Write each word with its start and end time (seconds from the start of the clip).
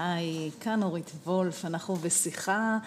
היי, 0.00 0.50
כאן 0.60 0.82
אורית 0.82 1.10
וולף, 1.26 1.64
אנחנו 1.64 1.96
בשיחה 1.96 2.78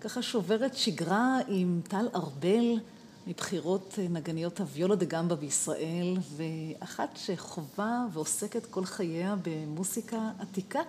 ככה 0.00 0.22
שוברת 0.22 0.76
שגרה 0.76 1.38
עם 1.48 1.80
טל 1.88 2.08
ארבל 2.14 2.80
מבחירות 3.26 3.98
נגניות 4.10 4.60
הוויולה 4.60 4.96
דה 4.96 5.04
גמבה 5.04 5.34
בישראל, 5.34 6.16
ואחת 6.36 7.08
שחווה 7.16 8.06
ועוסקת 8.12 8.66
כל 8.66 8.84
חייה 8.84 9.34
במוסיקה 9.42 10.30
עתיקה. 10.38 10.80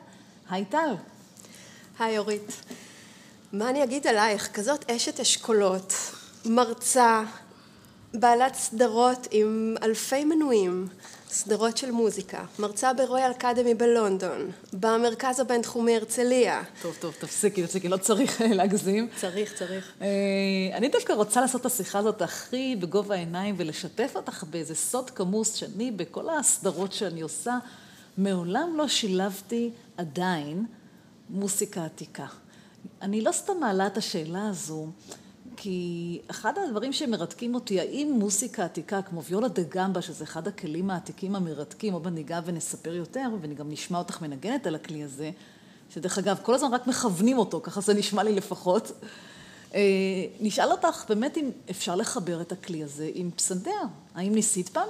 היי 0.49 0.65
טל. 0.65 0.93
היי 1.99 2.17
אורית. 2.17 2.61
מה 3.53 3.69
אני 3.69 3.83
אגיד 3.83 4.07
עלייך? 4.07 4.51
כזאת 4.53 4.89
אשת 4.89 5.19
אשכולות, 5.19 5.93
מרצה, 6.45 7.23
בעלת 8.13 8.55
סדרות 8.55 9.27
עם 9.31 9.75
אלפי 9.83 10.25
מנויים, 10.25 10.87
סדרות 11.31 11.77
של 11.77 11.91
מוזיקה, 11.91 12.45
מרצה 12.59 12.93
ברויאל 12.93 13.31
אקדמי 13.31 13.73
בלונדון, 13.73 14.51
במרכז 14.73 15.39
הבינתחומי 15.39 15.95
הרצליה. 15.95 16.63
טוב, 16.81 16.97
טוב, 16.99 17.13
תפסיקי, 17.19 17.63
תפסיקי, 17.63 17.87
לא 17.87 17.97
צריך 17.97 18.41
אה, 18.41 18.47
להגזים. 18.47 19.07
צריך, 19.15 19.53
צריך. 19.53 19.93
אה, 20.01 20.07
אני 20.73 20.89
דווקא 20.89 21.13
רוצה 21.13 21.41
לעשות 21.41 21.61
את 21.61 21.65
השיחה 21.65 21.99
הזאת 21.99 22.21
הכי 22.21 22.75
בגובה 22.79 23.15
העיניים 23.15 23.55
ולשתף 23.57 24.11
אותך 24.15 24.43
באיזה 24.49 24.75
סוד 24.75 25.09
כמוס 25.09 25.55
שאני, 25.55 25.91
בכל 25.91 26.29
הסדרות 26.29 26.93
שאני 26.93 27.21
עושה, 27.21 27.57
מעולם 28.17 28.73
לא 28.77 28.87
שילבתי 28.87 29.69
עדיין 29.97 30.65
מוסיקה 31.29 31.85
עתיקה. 31.85 32.25
אני 33.01 33.21
לא 33.21 33.31
סתם 33.31 33.53
מעלה 33.59 33.87
את 33.87 33.97
השאלה 33.97 34.49
הזו, 34.49 34.87
כי 35.61 36.19
אחד 36.27 36.53
הדברים 36.57 36.93
שמרתקים 36.93 37.55
אותי, 37.55 37.79
האם 37.79 38.15
מוסיקה 38.19 38.65
עתיקה 38.65 39.01
כמו 39.01 39.23
ויולה 39.23 39.47
דה 39.47 39.61
גמבה, 39.69 40.01
שזה 40.01 40.23
אחד 40.23 40.47
הכלים 40.47 40.89
העתיקים 40.89 41.35
המרתקים, 41.35 41.93
או 41.93 41.99
בניגע 41.99 42.39
ונספר 42.45 42.95
יותר, 42.95 43.29
ואני 43.41 43.55
גם 43.55 43.71
נשמע 43.71 43.97
אותך 43.97 44.21
מנגנת 44.21 44.67
על 44.67 44.75
הכלי 44.75 45.03
הזה, 45.03 45.31
שדרך 45.93 46.17
אגב, 46.17 46.37
כל 46.43 46.53
הזמן 46.53 46.73
רק 46.73 46.87
מכוונים 46.87 47.37
אותו, 47.37 47.61
ככה 47.63 47.81
זה 47.81 47.93
נשמע 47.93 48.23
לי 48.23 48.35
לפחות. 48.35 48.91
אה, 49.73 49.81
נשאל 50.39 50.71
אותך 50.71 51.05
באמת 51.09 51.37
אם 51.37 51.49
אפשר 51.69 51.95
לחבר 51.95 52.41
את 52.41 52.51
הכלי 52.51 52.83
הזה 52.83 53.09
עם 53.13 53.31
פסנתר. 53.31 53.81
האם 54.15 54.35
ניסית 54.35 54.69
פעם? 54.69 54.87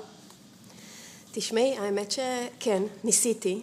תשמעי, 1.32 1.78
האמת 1.78 2.12
שכן, 2.12 2.84
ניסיתי. 3.04 3.62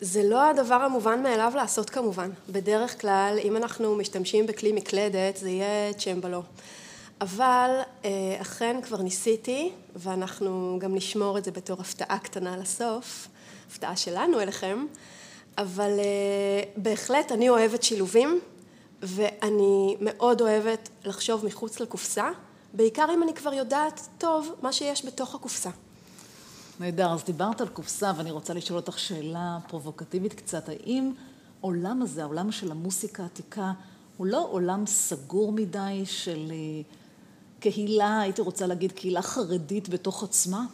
זה 0.00 0.22
לא 0.22 0.48
הדבר 0.48 0.74
המובן 0.74 1.22
מאליו 1.22 1.52
לעשות 1.56 1.90
כמובן. 1.90 2.30
בדרך 2.48 3.00
כלל, 3.00 3.38
אם 3.44 3.56
אנחנו 3.56 3.94
משתמשים 3.94 4.46
בכלי 4.46 4.72
מקלדת, 4.72 5.36
זה 5.36 5.50
יהיה 5.50 5.92
צ'מבלו. 5.92 6.42
אבל 7.20 7.80
אה, 8.04 8.10
אכן 8.40 8.76
כבר 8.82 9.02
ניסיתי, 9.02 9.72
ואנחנו 9.96 10.78
גם 10.80 10.94
נשמור 10.94 11.38
את 11.38 11.44
זה 11.44 11.50
בתור 11.50 11.80
הפתעה 11.80 12.18
קטנה 12.18 12.56
לסוף, 12.56 13.28
הפתעה 13.70 13.96
שלנו 13.96 14.40
אליכם, 14.40 14.86
אבל 15.58 15.90
אה, 15.98 16.62
בהחלט 16.76 17.32
אני 17.32 17.48
אוהבת 17.48 17.82
שילובים, 17.82 18.40
ואני 19.02 19.96
מאוד 20.00 20.40
אוהבת 20.40 20.88
לחשוב 21.04 21.44
מחוץ 21.46 21.80
לקופסה, 21.80 22.30
בעיקר 22.74 23.06
אם 23.14 23.22
אני 23.22 23.34
כבר 23.34 23.54
יודעת 23.54 24.08
טוב 24.18 24.54
מה 24.62 24.72
שיש 24.72 25.06
בתוך 25.06 25.34
הקופסה. 25.34 25.70
נהדר, 26.80 27.12
אז 27.12 27.24
דיברת 27.24 27.60
על 27.60 27.68
קופסה 27.68 28.12
ואני 28.16 28.30
רוצה 28.30 28.54
לשאול 28.54 28.78
אותך 28.78 28.98
שאלה 28.98 29.58
פרובוקטיבית 29.68 30.32
קצת, 30.34 30.68
האם 30.68 31.12
עולם 31.60 32.02
הזה, 32.02 32.22
העולם 32.22 32.52
של 32.52 32.70
המוסיקה 32.70 33.22
העתיקה, 33.22 33.72
הוא 34.16 34.26
לא 34.26 34.48
עולם 34.50 34.86
סגור 34.86 35.52
מדי 35.52 36.02
של 36.04 36.50
אה, 36.50 36.82
קהילה, 37.60 38.20
הייתי 38.20 38.40
רוצה 38.40 38.66
להגיד 38.66 38.92
קהילה 38.92 39.22
חרדית 39.22 39.88
בתוך 39.88 40.22
עצמה? 40.22 40.64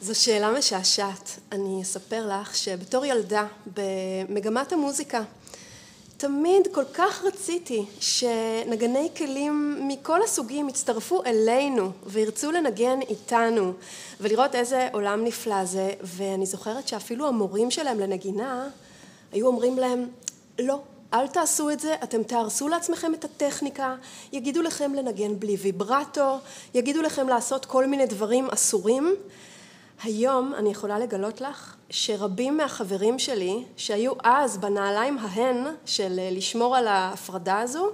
זו 0.00 0.14
שאלה 0.14 0.52
משעשעת. 0.58 1.38
אני 1.52 1.82
אספר 1.82 2.40
לך 2.40 2.56
שבתור 2.56 3.04
ילדה 3.04 3.46
במגמת 3.74 4.72
המוזיקה 4.72 5.22
תמיד 6.18 6.68
כל 6.72 6.84
כך 6.94 7.24
רציתי 7.24 7.84
שנגני 8.00 9.08
כלים 9.16 9.88
מכל 9.88 10.22
הסוגים 10.22 10.68
יצטרפו 10.68 11.24
אלינו 11.24 11.90
וירצו 12.06 12.52
לנגן 12.52 13.00
איתנו 13.08 13.72
ולראות 14.20 14.54
איזה 14.54 14.88
עולם 14.92 15.24
נפלא 15.24 15.64
זה 15.64 15.92
ואני 16.00 16.46
זוכרת 16.46 16.88
שאפילו 16.88 17.28
המורים 17.28 17.70
שלהם 17.70 18.00
לנגינה 18.00 18.68
היו 19.32 19.46
אומרים 19.46 19.78
להם 19.78 20.06
לא, 20.58 20.80
אל 21.14 21.26
תעשו 21.26 21.70
את 21.70 21.80
זה, 21.80 21.94
אתם 22.02 22.22
תהרסו 22.22 22.68
לעצמכם 22.68 23.14
את 23.14 23.24
הטכניקה, 23.24 23.94
יגידו 24.32 24.62
לכם 24.62 24.94
לנגן 24.94 25.38
בלי 25.38 25.56
ויברטו, 25.56 26.38
יגידו 26.74 27.02
לכם 27.02 27.28
לעשות 27.28 27.64
כל 27.64 27.86
מיני 27.86 28.06
דברים 28.06 28.48
אסורים 28.50 29.14
היום 30.02 30.54
אני 30.58 30.70
יכולה 30.70 30.98
לגלות 30.98 31.40
לך 31.40 31.76
שרבים 31.90 32.56
מהחברים 32.56 33.18
שלי 33.18 33.64
שהיו 33.76 34.12
אז 34.22 34.56
בנעליים 34.56 35.18
ההן 35.18 35.64
של 35.86 36.20
לשמור 36.32 36.76
על 36.76 36.86
ההפרדה 36.86 37.60
הזו 37.60 37.90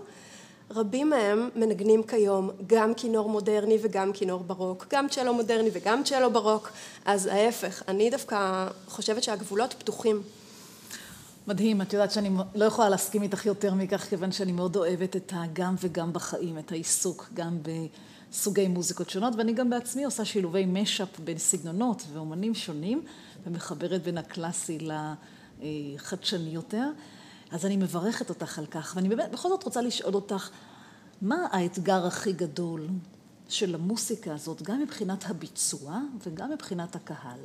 רבים 0.70 1.10
מהם 1.10 1.48
מנגנים 1.56 2.02
כיום 2.02 2.50
גם 2.66 2.94
כינור 2.94 3.28
מודרני 3.28 3.78
וגם 3.82 4.12
כינור 4.12 4.44
ברוק, 4.44 4.86
גם 4.92 5.08
צ'לו 5.08 5.34
מודרני 5.34 5.70
וגם 5.72 6.04
צ'לו 6.04 6.30
ברוק, 6.30 6.70
אז 7.04 7.26
ההפך, 7.26 7.82
אני 7.88 8.10
דווקא 8.10 8.68
חושבת 8.88 9.22
שהגבולות 9.22 9.74
פתוחים. 9.78 10.22
מדהים, 11.46 11.82
את 11.82 11.92
יודעת 11.92 12.10
שאני 12.10 12.30
לא 12.54 12.64
יכולה 12.64 12.88
להסכים 12.88 13.22
איתך 13.22 13.46
יותר 13.46 13.74
מכך, 13.74 14.00
כיוון 14.00 14.32
שאני 14.32 14.52
מאוד 14.52 14.76
אוהבת 14.76 15.16
את 15.16 15.32
הגם 15.36 15.74
וגם 15.80 16.12
בחיים, 16.12 16.58
את 16.58 16.72
העיסוק 16.72 17.28
גם 17.34 17.58
ב... 17.62 17.70
סוגי 18.34 18.68
מוזיקות 18.68 19.10
שונות, 19.10 19.34
ואני 19.36 19.52
גם 19.52 19.70
בעצמי 19.70 20.04
עושה 20.04 20.24
שילובי 20.24 20.66
משאפ 20.66 21.20
בין 21.20 21.38
סגנונות 21.38 22.02
ואומנים 22.12 22.54
שונים, 22.54 23.02
ומחברת 23.46 24.02
בין 24.02 24.18
הקלאסי 24.18 24.78
לחדשני 25.62 26.50
יותר. 26.50 26.90
אז 27.50 27.66
אני 27.66 27.76
מברכת 27.76 28.28
אותך 28.28 28.58
על 28.58 28.66
כך, 28.66 28.92
ואני 28.96 29.08
באמת 29.08 29.30
בכל 29.30 29.48
זאת 29.48 29.64
רוצה 29.64 29.82
לשאול 29.82 30.14
אותך, 30.14 30.50
מה 31.22 31.46
האתגר 31.50 32.06
הכי 32.06 32.32
גדול 32.32 32.88
של 33.48 33.74
המוסיקה 33.74 34.34
הזאת, 34.34 34.62
גם 34.62 34.80
מבחינת 34.80 35.30
הביצוע 35.30 35.98
וגם 36.24 36.50
מבחינת 36.50 36.96
הקהל? 36.96 37.40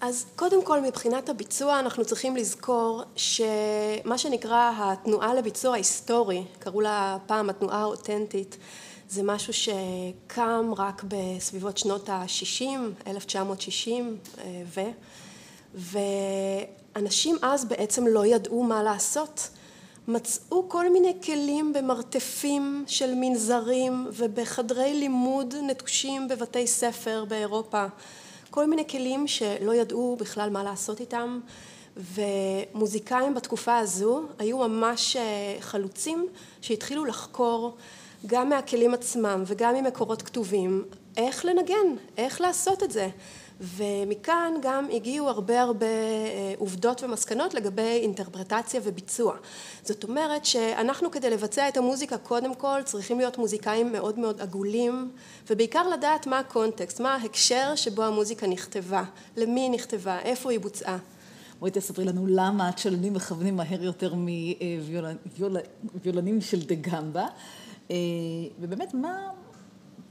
אז 0.00 0.26
קודם 0.36 0.64
כל 0.64 0.80
מבחינת 0.80 1.28
הביצוע 1.28 1.78
אנחנו 1.78 2.04
צריכים 2.04 2.36
לזכור 2.36 3.02
שמה 3.16 4.18
שנקרא 4.18 4.72
התנועה 4.76 5.34
לביצוע 5.34 5.74
היסטורי, 5.74 6.44
קראו 6.58 6.80
לה 6.80 7.16
פעם 7.26 7.50
התנועה 7.50 7.80
האותנטית, 7.80 8.56
זה 9.10 9.22
משהו 9.22 9.52
שקם 9.52 10.70
רק 10.76 11.04
בסביבות 11.08 11.78
שנות 11.78 12.08
ה-60, 12.08 12.64
1960 13.06 14.16
אה, 14.38 14.62
ו... 14.66 14.80
ואנשים 16.94 17.36
אז 17.42 17.64
בעצם 17.64 18.06
לא 18.06 18.26
ידעו 18.26 18.62
מה 18.62 18.82
לעשות. 18.82 19.48
מצאו 20.08 20.68
כל 20.68 20.92
מיני 20.92 21.14
כלים 21.24 21.72
במרתפים 21.72 22.84
של 22.86 23.14
מנזרים 23.14 24.06
ובחדרי 24.12 24.94
לימוד 24.94 25.54
נטושים 25.62 26.28
בבתי 26.28 26.66
ספר 26.66 27.24
באירופה. 27.28 27.86
כל 28.50 28.66
מיני 28.66 28.88
כלים 28.88 29.26
שלא 29.26 29.74
ידעו 29.74 30.16
בכלל 30.20 30.50
מה 30.50 30.62
לעשות 30.62 31.00
איתם 31.00 31.40
ומוזיקאים 31.96 33.34
בתקופה 33.34 33.78
הזו 33.78 34.22
היו 34.38 34.58
ממש 34.58 35.16
אה, 35.16 35.56
חלוצים 35.60 36.26
שהתחילו 36.60 37.04
לחקור 37.04 37.76
גם 38.26 38.48
מהכלים 38.48 38.94
עצמם 38.94 39.42
וגם 39.46 39.74
ממקורות 39.74 40.22
כתובים, 40.22 40.84
איך 41.16 41.44
לנגן, 41.44 41.96
איך 42.16 42.40
לעשות 42.40 42.82
את 42.82 42.90
זה. 42.90 43.08
ומכאן 43.60 44.54
גם 44.62 44.88
הגיעו 44.92 45.28
הרבה 45.28 45.62
הרבה 45.62 45.86
אה, 45.86 46.54
עובדות 46.58 47.02
ומסקנות 47.02 47.54
לגבי 47.54 47.98
אינטרפרטציה 48.02 48.80
וביצוע. 48.84 49.36
זאת 49.84 50.04
אומרת 50.04 50.44
שאנחנו 50.44 51.10
כדי 51.10 51.30
לבצע 51.30 51.68
את 51.68 51.76
המוזיקה 51.76 52.18
קודם 52.18 52.54
כל 52.54 52.82
צריכים 52.84 53.18
להיות 53.18 53.38
מוזיקאים 53.38 53.92
מאוד 53.92 54.18
מאוד 54.18 54.40
עגולים 54.40 55.10
ובעיקר 55.50 55.88
לדעת 55.88 56.26
מה 56.26 56.38
הקונטקסט, 56.38 57.00
מה 57.00 57.14
ההקשר 57.14 57.74
שבו 57.74 58.02
המוזיקה 58.02 58.46
נכתבה, 58.46 59.02
למי 59.36 59.60
היא 59.60 59.70
נכתבה, 59.70 60.18
איפה 60.18 60.50
היא 60.50 60.60
בוצעה. 60.60 60.98
בואי 61.60 61.70
תספרי 61.70 62.04
לנו 62.04 62.26
למה 62.26 62.68
הצ'לנים 62.68 63.14
מכוונים 63.14 63.56
מהר 63.56 63.82
יותר 63.82 64.14
מוויולנים 65.94 66.40
של 66.40 66.60
דה 66.60 66.74
גמבה. 66.74 67.26
אה, 67.90 67.96
ובאמת, 68.60 68.94
מה, 68.94 69.30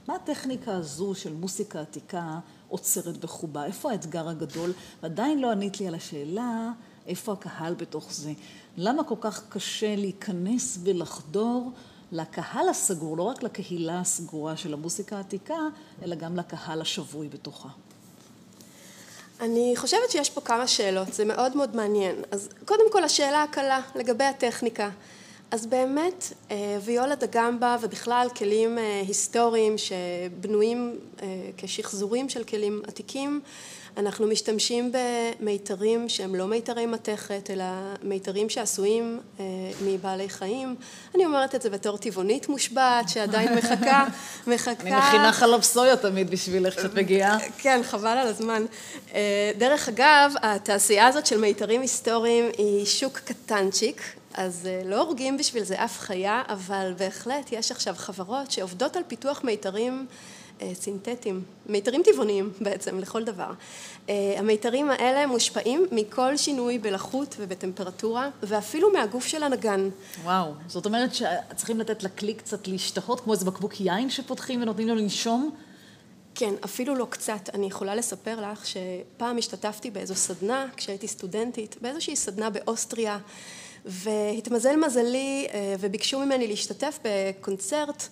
מה 0.07 0.15
הטכניקה 0.15 0.75
הזו 0.75 1.15
של 1.15 1.33
מוסיקה 1.33 1.81
עתיקה 1.81 2.39
עוצרת 2.67 3.17
בחובה? 3.17 3.65
איפה 3.65 3.91
האתגר 3.91 4.29
הגדול? 4.29 4.73
ועדיין 5.03 5.39
לא 5.39 5.51
ענית 5.51 5.79
לי 5.79 5.87
על 5.87 5.95
השאלה, 5.95 6.71
איפה 7.07 7.33
הקהל 7.33 7.73
בתוך 7.73 8.13
זה? 8.13 8.33
למה 8.77 9.03
כל 9.03 9.15
כך 9.21 9.43
קשה 9.49 9.95
להיכנס 9.95 10.77
ולחדור 10.83 11.71
לקהל 12.11 12.69
הסגור, 12.69 13.17
לא 13.17 13.23
רק 13.23 13.43
לקהילה 13.43 13.99
הסגורה 13.99 14.57
של 14.57 14.73
המוסיקה 14.73 15.17
העתיקה, 15.17 15.57
אלא 16.03 16.15
גם 16.15 16.35
לקהל 16.37 16.81
השבוי 16.81 17.29
בתוכה? 17.29 17.69
אני 19.41 19.73
חושבת 19.77 20.11
שיש 20.11 20.29
פה 20.29 20.41
כמה 20.41 20.67
שאלות, 20.67 21.13
זה 21.13 21.25
מאוד 21.25 21.57
מאוד 21.57 21.75
מעניין. 21.75 22.15
אז 22.31 22.49
קודם 22.65 22.91
כל 22.91 23.03
השאלה 23.03 23.43
הקלה 23.43 23.81
לגבי 23.95 24.23
הטכניקה. 24.23 24.89
אז 25.51 25.66
באמת 25.66 26.34
אה, 26.51 26.78
ויולה 26.81 27.16
דה 27.16 27.28
גמבה 27.31 27.78
ובכלל 27.81 28.28
כלים 28.36 28.78
אה, 28.78 29.01
היסטוריים 29.07 29.75
שבנויים 29.78 31.00
אה, 31.22 31.28
כשחזורים 31.57 32.30
של 32.30 32.44
כלים 32.44 32.81
עתיקים 32.88 33.42
אנחנו 33.98 34.28
משתמשים 34.28 34.92
במיתרים 34.92 36.10
שהם 36.10 36.36
לא 36.36 36.48
מיתרי 36.48 36.86
מתכת, 36.86 37.50
אלא 37.50 37.63
מיתרים 38.04 38.50
שעשויים 38.50 39.19
מבעלי 39.86 40.30
חיים. 40.30 40.75
אני 41.16 41.25
אומרת 41.25 41.56
את 41.56 41.62
זה 41.62 41.69
בתור 41.69 41.98
טבעונית 41.98 42.50
מושבעת, 42.50 43.10
שעדיין 43.10 43.56
מחכה, 43.56 44.07
מחכה... 44.48 44.81
אני 44.81 44.96
מכינה 44.96 45.31
חלב 45.31 45.62
סויה 45.62 45.98
תמיד 45.98 46.30
בשבילך 46.30 46.80
כשאת 46.80 46.94
מגיעה. 46.94 47.38
כן, 47.57 47.81
חבל 47.84 48.18
על 48.18 48.28
הזמן. 48.28 48.66
דרך 49.57 49.90
אגב, 49.90 50.34
התעשייה 50.42 51.07
הזאת 51.07 51.25
של 51.25 51.38
מיתרים 51.38 51.81
היסטוריים 51.81 52.46
היא 52.57 52.86
שוק 52.86 53.19
קטנצ'יק, 53.19 54.01
אז 54.33 54.67
אה, 54.67 54.81
לא 54.85 55.01
הורגים 55.01 55.37
בשביל 55.37 55.63
זה 55.63 55.83
אף 55.83 55.99
חיה, 55.99 56.41
אבל 56.49 56.93
בהחלט 56.97 57.51
יש 57.51 57.71
עכשיו 57.71 57.93
חברות 57.97 58.51
שעובדות 58.51 58.95
על 58.95 59.03
פיתוח 59.07 59.43
מיתרים 59.43 60.07
אה, 60.61 60.71
סינתטיים, 60.73 61.43
מיתרים 61.65 62.01
טבעוניים 62.05 62.53
בעצם, 62.61 62.99
לכל 62.99 63.23
דבר. 63.23 63.51
אה, 64.09 64.35
המיתרים 64.37 64.89
האלה 64.89 65.27
מושפעים 65.27 65.85
מכל 65.91 66.37
שינוי 66.37 66.79
בלחות 66.79 67.35
ובטמפרטורה, 67.39 68.29
ואפילו 68.43 68.93
מהגוף 68.93 69.27
של 69.27 69.43
הנגן. 69.43 69.89
וואו, 70.23 70.53
זאת 70.67 70.85
אומרת 70.85 71.09
שצריכים 71.15 71.79
לתת 71.79 72.03
לכלי 72.03 72.33
קצת 72.33 72.67
להשתהות, 72.67 73.19
כמו 73.19 73.33
איזה 73.33 73.45
בקבוק 73.45 73.81
יין 73.81 74.09
שפותחים 74.09 74.61
ונותנים 74.61 74.87
לו 74.87 74.95
לנשום? 74.95 75.55
כן, 76.35 76.53
אפילו 76.65 76.95
לא 76.95 77.07
קצת. 77.09 77.49
אני 77.53 77.65
יכולה 77.65 77.95
לספר 77.95 78.51
לך 78.51 78.65
שפעם 78.65 79.37
השתתפתי 79.37 79.91
באיזו 79.91 80.15
סדנה, 80.15 80.65
כשהייתי 80.77 81.07
סטודנטית, 81.07 81.75
באיזושהי 81.81 82.15
סדנה 82.15 82.49
באוסטריה, 82.49 83.17
והתמזל 83.85 84.75
מזלי 84.75 85.47
אה, 85.53 85.75
וביקשו 85.79 86.19
ממני 86.19 86.47
להשתתף 86.47 86.99
בקונצרט 87.03 88.07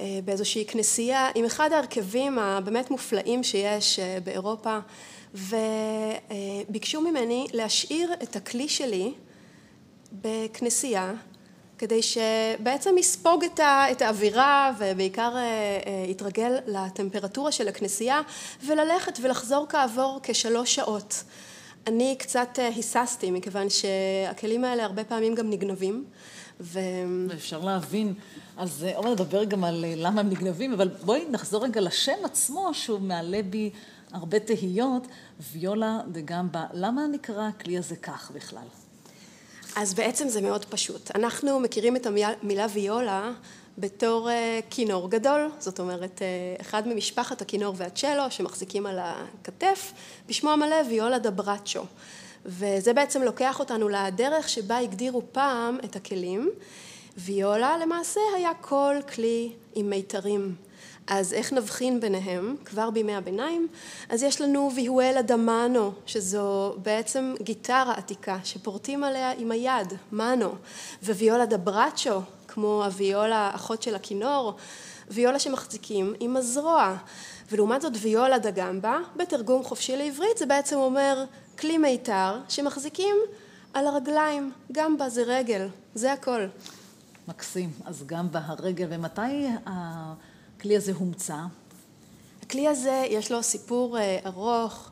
אה, 0.00 0.18
באיזושהי 0.24 0.64
כנסייה 0.64 1.30
עם 1.34 1.44
אחד 1.44 1.72
ההרכבים 1.72 2.38
הבאמת 2.38 2.90
מופלאים 2.90 3.42
שיש 3.42 3.98
אה, 3.98 4.18
באירופה 4.24 4.78
וביקשו 5.34 7.00
ממני 7.00 7.46
להשאיר 7.52 8.12
את 8.22 8.36
הכלי 8.36 8.68
שלי 8.68 9.12
בכנסייה 10.12 11.12
כדי 11.78 12.00
שבעצם 12.02 12.98
יספוג 12.98 13.44
את 13.90 14.02
האווירה 14.02 14.72
ובעיקר 14.78 15.34
יתרגל 16.08 16.58
לטמפרטורה 16.66 17.52
של 17.52 17.68
הכנסייה 17.68 18.20
וללכת 18.66 19.18
ולחזור 19.22 19.66
כעבור 19.68 20.20
כשלוש 20.22 20.74
שעות. 20.74 21.24
אני 21.88 22.16
קצת 22.18 22.58
היססתי 22.58 23.30
מכיוון 23.30 23.66
שהכלים 23.70 24.64
האלה 24.64 24.84
הרבה 24.84 25.04
פעמים 25.04 25.34
גם 25.34 25.50
נגנבים 25.50 26.04
ו... 26.60 26.80
ואפשר 27.28 27.58
להבין. 27.58 28.14
אז 28.56 28.86
עוד 28.94 29.06
נדבר 29.06 29.44
גם 29.44 29.64
על 29.64 29.84
אה, 29.84 29.94
למה 29.96 30.20
הם 30.20 30.28
נגנבים, 30.28 30.72
אבל 30.72 30.88
בואי 30.88 31.24
נחזור 31.30 31.64
רגע 31.64 31.80
לשם 31.80 32.24
עצמו, 32.24 32.74
שהוא 32.74 33.00
מעלה 33.00 33.42
בי 33.42 33.70
הרבה 34.12 34.38
תהיות, 34.38 35.06
ויולה 35.52 36.00
דה 36.08 36.20
גמבה. 36.20 36.64
למה 36.72 37.06
נקרא 37.06 37.48
הכלי 37.48 37.78
הזה 37.78 37.96
כך 37.96 38.30
בכלל? 38.34 38.66
אז 39.76 39.94
בעצם 39.94 40.28
זה 40.28 40.40
מאוד 40.40 40.64
פשוט. 40.64 41.10
אנחנו 41.14 41.60
מכירים 41.60 41.96
את 41.96 42.06
המילה 42.06 42.66
ויולה 42.72 43.32
בתור 43.78 44.30
אה, 44.30 44.60
כינור 44.70 45.10
גדול, 45.10 45.50
זאת 45.58 45.80
אומרת, 45.80 46.22
אה, 46.22 46.26
אחד 46.60 46.88
ממשפחת 46.88 47.42
הכינור 47.42 47.74
והצ'לו 47.76 48.30
שמחזיקים 48.30 48.86
על 48.86 48.98
הכתף, 49.02 49.92
בשמו 50.28 50.50
המלא 50.50 50.76
ויולה 50.88 51.18
דה 51.18 51.30
ברצ'ו. 51.30 51.84
וזה 52.46 52.92
בעצם 52.92 53.22
לוקח 53.22 53.60
אותנו 53.60 53.88
לדרך 53.88 54.48
שבה 54.48 54.78
הגדירו 54.78 55.22
פעם 55.32 55.78
את 55.84 55.96
הכלים. 55.96 56.50
ויולה 57.16 57.78
למעשה 57.78 58.20
היה 58.36 58.50
כל 58.60 58.96
כלי 59.14 59.52
עם 59.74 59.90
מיתרים. 59.90 60.54
אז 61.06 61.32
איך 61.32 61.52
נבחין 61.52 62.00
ביניהם? 62.00 62.56
כבר 62.64 62.90
בימי 62.90 63.14
הביניים. 63.14 63.68
אז 64.08 64.22
יש 64.22 64.40
לנו 64.40 64.70
ויהואלה 64.74 65.22
דמאנו, 65.22 65.92
שזו 66.06 66.74
בעצם 66.82 67.34
גיטרה 67.42 67.94
עתיקה 67.94 68.38
שפורטים 68.44 69.04
עליה 69.04 69.32
עם 69.38 69.50
היד, 69.50 69.92
מאנו, 70.12 70.54
וויולה 71.02 71.46
דברצ'ו, 71.46 72.20
כמו 72.48 72.84
הוויולה 72.84 73.50
אחות 73.54 73.82
של 73.82 73.94
הכינור, 73.94 74.56
ויולה 75.10 75.38
שמחזיקים 75.38 76.14
עם 76.20 76.36
הזרוע. 76.36 76.96
ולעומת 77.50 77.82
זאת 77.82 77.92
ויולה 78.00 78.38
דגמבה, 78.38 78.98
בתרגום 79.16 79.64
חופשי 79.64 79.96
לעברית 79.96 80.38
זה 80.38 80.46
בעצם 80.46 80.76
אומר 80.76 81.24
כלי 81.58 81.78
מיתר 81.78 82.38
שמחזיקים 82.48 83.16
על 83.74 83.86
הרגליים, 83.86 84.52
גמבה 84.72 85.08
זה 85.08 85.22
רגל, 85.26 85.68
זה 85.94 86.12
הכל. 86.12 86.46
מקסים. 87.28 87.70
אז 87.84 88.02
גמבה 88.06 88.40
הרגל, 88.44 88.86
ומתי 88.90 89.46
הכלי 89.66 90.76
הזה 90.76 90.92
הומצא? 90.92 91.36
הכלי 92.42 92.68
הזה 92.68 93.04
יש 93.08 93.32
לו 93.32 93.42
סיפור 93.42 93.98
אה, 93.98 94.18
ארוך, 94.26 94.90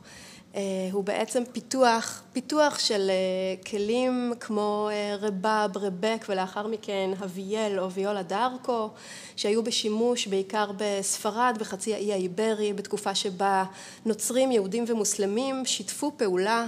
הוא 0.91 1.03
בעצם 1.03 1.43
פיתוח, 1.51 2.23
פיתוח 2.33 2.79
של 2.79 3.09
אה, 3.09 3.63
כלים 3.63 4.33
כמו 4.39 4.89
רבב, 5.19 5.69
רבק 5.75 6.25
ולאחר 6.29 6.67
מכן 6.67 7.09
הוויאל 7.19 7.79
או 7.79 7.91
ויולה 7.91 8.23
דארקו 8.23 8.89
שהיו 9.35 9.63
בשימוש 9.63 10.27
בעיקר 10.27 10.71
בספרד 10.77 11.57
בחצי 11.59 11.93
האי 11.93 12.13
האיברי 12.13 12.73
בתקופה 12.73 13.15
שבה 13.15 13.63
נוצרים, 14.05 14.51
יהודים 14.51 14.83
ומוסלמים 14.87 15.65
שיתפו 15.65 16.11
פעולה 16.17 16.67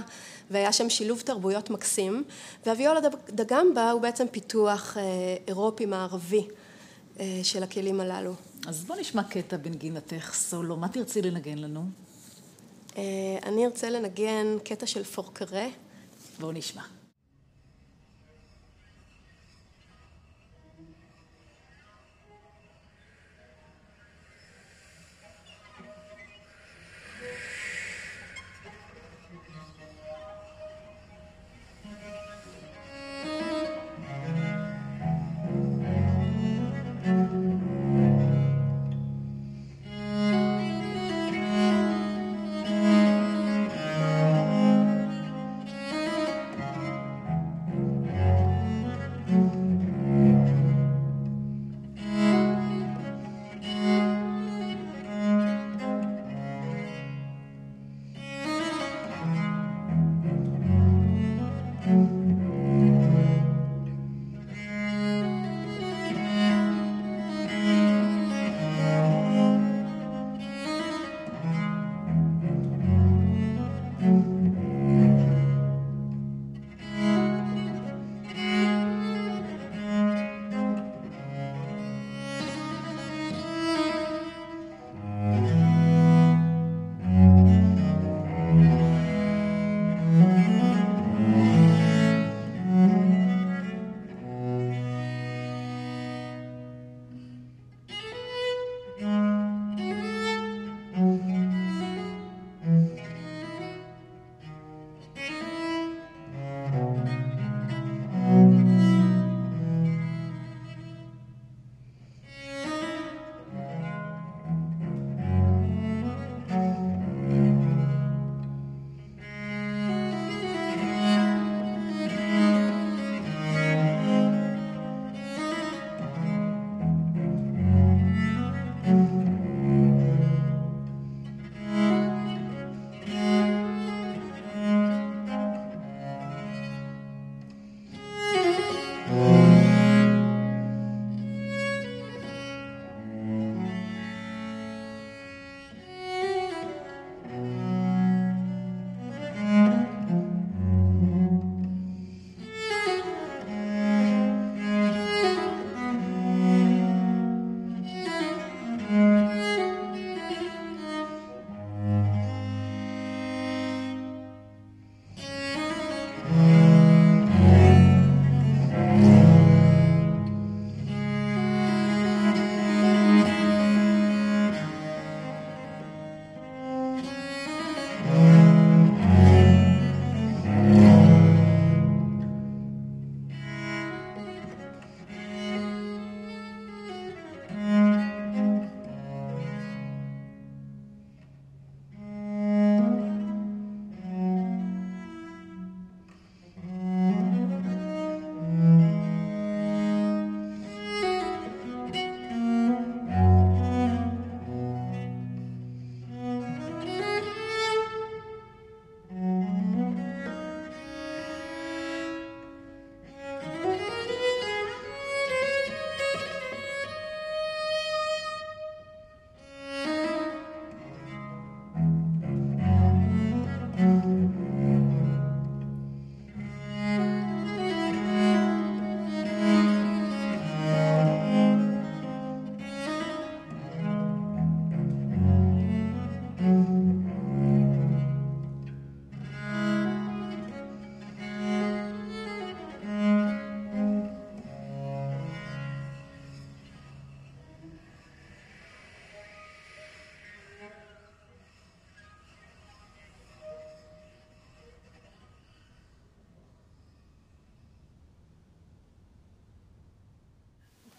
והיה 0.50 0.72
שם 0.72 0.90
שילוב 0.90 1.20
תרבויות 1.20 1.70
מקסים 1.70 2.24
והוויולה 2.66 3.00
דגמבה 3.28 3.90
הוא 3.90 4.00
בעצם 4.00 4.26
פיתוח 4.30 4.96
אירופי 5.48 5.86
מערבי 5.86 6.46
של 7.42 7.62
הכלים 7.62 8.00
הללו. 8.00 8.32
אז 8.66 8.84
בוא 8.84 8.96
נשמע 8.96 9.22
קטע 9.22 9.56
בנגינתך 9.56 10.34
סולו, 10.34 10.76
מה 10.76 10.88
תרצי 10.88 11.22
לנגן 11.22 11.58
לנו? 11.58 12.09
אני 13.42 13.66
ארצה 13.66 13.90
לנגן 13.90 14.58
קטע 14.64 14.86
של 14.86 15.04
פורקרה. 15.04 15.66
בואו 16.40 16.52
נשמע. 16.52 16.82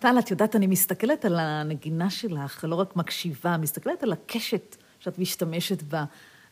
טל, 0.01 0.19
את 0.19 0.31
יודעת, 0.31 0.55
אני 0.55 0.67
מסתכלת 0.67 1.25
על 1.25 1.39
הנגינה 1.39 2.09
שלך, 2.09 2.65
לא 2.67 2.75
רק 2.75 2.95
מקשיבה, 2.95 3.57
מסתכלת 3.57 4.03
על 4.03 4.11
הקשת 4.11 4.75
שאת 4.99 5.19
משתמשת 5.19 5.83
בה, 5.83 6.05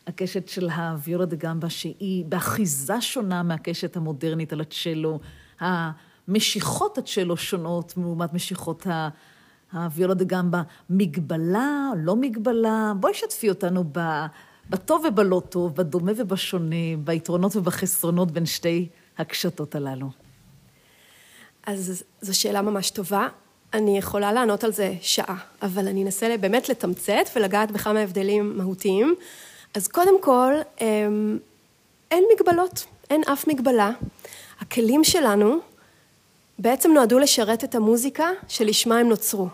הקשת 0.06 0.48
של 0.48 0.70
הוויולה 0.70 1.24
דה 1.24 1.36
גמבה, 1.36 1.70
שהיא 1.70 2.24
באחיזה 2.24 3.00
שונה 3.00 3.42
מהקשת 3.42 3.96
המודרנית 3.96 4.52
על 4.52 4.60
הצ'לו. 4.60 5.20
המשיכות 5.60 6.98
הצ'לו 6.98 7.36
שונות 7.36 7.94
לעומת 7.96 8.34
משיכות 8.34 8.86
הוויולה 9.72 10.14
דה 10.14 10.24
גמבה. 10.24 10.62
מגבלה, 10.90 11.90
לא 11.96 12.16
מגבלה? 12.16 12.92
בואי 13.00 13.14
שתפי 13.14 13.48
אותנו 13.48 13.84
בטוב 14.70 15.04
ובלא 15.08 15.42
טוב, 15.48 15.76
בדומה 15.76 16.12
ובשונה, 16.16 16.96
ביתרונות 17.04 17.56
ובחסרונות 17.56 18.30
בין 18.30 18.46
שתי 18.46 18.88
הקשתות 19.18 19.74
הללו. 19.74 20.29
אז 21.66 22.02
זו 22.20 22.38
שאלה 22.38 22.62
ממש 22.62 22.90
טובה. 22.90 23.28
אני 23.74 23.98
יכולה 23.98 24.32
לענות 24.32 24.64
על 24.64 24.72
זה 24.72 24.94
שעה, 25.00 25.36
אבל 25.62 25.88
אני 25.88 26.04
אנסה 26.04 26.36
באמת 26.40 26.68
לתמצת 26.68 27.30
ולגעת 27.36 27.70
בכמה 27.70 28.00
הבדלים 28.00 28.58
מהותיים. 28.58 29.14
אז 29.74 29.88
קודם 29.88 30.22
כל, 30.22 30.52
אמ, 30.80 31.38
אין 32.10 32.24
מגבלות, 32.34 32.84
אין 33.10 33.22
אף 33.32 33.48
מגבלה. 33.48 33.90
הכלים 34.60 35.04
שלנו 35.04 35.58
בעצם 36.58 36.92
נועדו 36.92 37.18
לשרת 37.18 37.64
את 37.64 37.74
המוזיקה 37.74 38.30
שלשמה 38.48 38.98
הם 38.98 39.08
נוצרו. 39.08 39.48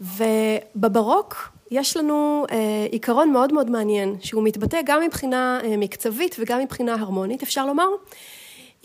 ובברוק 0.00 1.48
יש 1.70 1.96
לנו 1.96 2.46
אה, 2.50 2.86
עיקרון 2.90 3.32
מאוד 3.32 3.52
מאוד 3.52 3.70
מעניין, 3.70 4.16
שהוא 4.20 4.44
מתבטא 4.44 4.80
גם 4.84 5.02
מבחינה 5.02 5.60
אה, 5.64 5.76
מקצבית 5.76 6.36
וגם 6.38 6.60
מבחינה 6.60 6.94
הרמונית, 6.94 7.42
אפשר 7.42 7.66
לומר. 7.66 7.88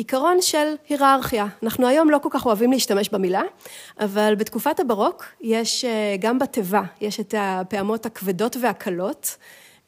עיקרון 0.02 0.42
של 0.42 0.74
היררכיה. 0.90 1.46
אנחנו 1.64 1.88
היום 1.88 2.10
לא 2.10 2.18
כל 2.18 2.30
כך 2.32 2.46
אוהבים 2.46 2.72
להשתמש 2.72 3.10
במילה, 3.10 3.42
אבל 4.00 4.36
בתקופת 4.36 4.80
הברוק 4.80 5.26
יש 5.42 5.86
אה, 5.86 6.16
גם 6.20 6.40
בתיבה, 6.40 6.82
יש 7.02 7.20
את 7.20 7.36
הפעמות 7.38 8.06
הכבדות 8.06 8.58
והקלות. 8.62 9.38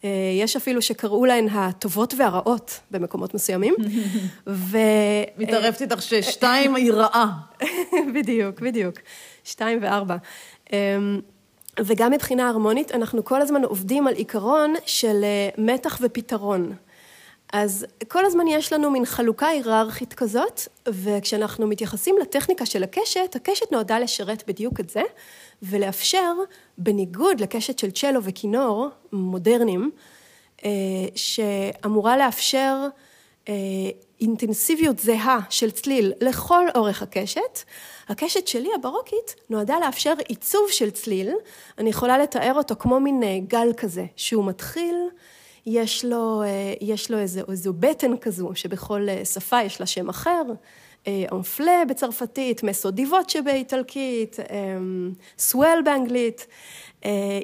אה, 0.04 0.10
יש 0.42 0.56
אפילו 0.56 0.82
שקראו 0.82 1.26
להן 1.26 1.48
הטובות 1.50 2.14
והרעות 2.18 2.80
במקומות 2.92 3.34
מסוימים. 3.34 3.76
ו... 4.48 4.78
מתערבת 5.38 5.82
איתך 5.82 6.02
ששתיים 6.02 6.76
היא 6.76 6.92
רעה. 6.92 7.32
בדיוק, 8.16 8.60
בדיוק. 8.60 8.96
שתיים 9.44 9.80
וארבע. 9.82 10.16
אמ, 10.74 10.78
וגם 11.80 12.12
מבחינה 12.12 12.50
הרמונית, 12.50 12.92
אנחנו 12.92 13.26
כל 13.26 13.42
הזמן 13.42 13.64
עובדים 13.64 14.08
על 14.08 14.14
עיקרון 14.14 14.74
של 14.86 15.24
אה, 15.24 15.50
מתח 15.58 16.00
ופתרון. 16.02 16.74
אז 17.54 17.86
כל 18.08 18.26
הזמן 18.26 18.48
יש 18.48 18.74
לנו 18.74 18.92
מין 18.92 19.06
חלוקה 19.06 19.48
היררכית 19.48 20.14
כזאת, 20.14 20.62
וכשאנחנו 20.88 21.68
מתייחסים 21.68 22.16
לטכניקה 22.22 22.66
של 22.66 22.84
הקשת, 22.84 23.36
הקשת 23.36 23.72
נועדה 23.72 24.00
לשרת 24.00 24.44
בדיוק 24.48 24.80
את 24.80 24.90
זה, 24.90 25.02
ולאפשר, 25.64 26.34
בניגוד 26.78 27.40
לקשת 27.40 27.80
של 27.80 27.92
צ'לו 27.92 28.24
וכינור 28.24 28.88
מודרניים, 29.12 29.92
אה, 30.66 30.70
שאמורה 31.16 32.18
לאפשר 32.18 32.78
אה, 33.50 33.54
אינטנסיביות 34.22 35.00
זהה 35.00 35.40
של 35.50 35.72
צליל 35.72 36.14
לכל 36.22 36.66
אורך 36.76 37.02
הקשת, 37.02 37.60
הקשת 38.10 38.48
שלי 38.48 38.70
הברוקית 38.76 39.36
נועדה 39.50 39.76
לאפשר 39.80 40.14
עיצוב 40.28 40.72
של 40.72 40.92
צליל, 40.92 41.32
אני 41.78 41.90
יכולה 41.90 42.18
לתאר 42.18 42.54
אותו 42.56 42.76
כמו 42.80 43.00
מין 43.00 43.24
אה, 43.24 43.38
גל 43.48 43.74
כזה, 43.78 44.06
שהוא 44.16 44.46
מתחיל 44.46 44.96
יש 45.66 46.06
לו, 46.06 46.44
אה, 46.44 46.74
יש 46.82 47.12
לו 47.12 47.20
איזו, 47.20 47.42
איזו 47.52 47.74
בטן 47.74 48.18
כזו, 48.18 48.50
שבכל 48.56 49.10
אה, 49.10 49.26
שפה 49.26 49.62
יש 49.62 49.80
לה 49.80 49.86
שם 49.86 50.10
אחר, 50.10 50.42
אונפלה 51.32 51.72
אה, 51.72 51.86
בצרפתית, 51.86 52.64
מסודיבות 52.64 53.30
שבאיטלקית, 53.30 54.38
סוול 55.40 55.82
באנגלית. 55.86 56.48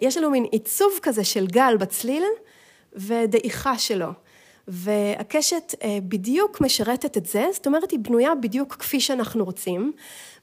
יש 0.01 0.17
לנו 0.17 0.29
מין 0.29 0.43
עיצוב 0.43 0.91
כזה 1.01 1.23
של 1.23 1.47
גל 1.47 1.77
בצליל 1.79 2.23
ודעיכה 2.93 3.77
שלו. 3.77 4.07
והקשת 4.67 5.75
בדיוק 6.07 6.61
משרתת 6.61 7.17
את 7.17 7.25
זה, 7.25 7.45
זאת 7.53 7.67
אומרת 7.67 7.91
היא 7.91 7.99
בנויה 7.99 8.35
בדיוק 8.35 8.75
כפי 8.75 8.99
שאנחנו 8.99 9.45
רוצים, 9.45 9.91